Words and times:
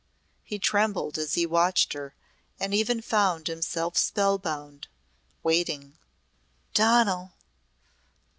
He 0.43 0.57
trembled 0.57 1.19
as 1.19 1.35
he 1.35 1.45
watched 1.45 1.93
her 1.93 2.15
and 2.59 2.73
even 2.73 3.03
found 3.03 3.45
himself 3.45 3.95
spellbound 3.95 4.87
waiting. 5.43 5.95
"Donal! 6.73 7.33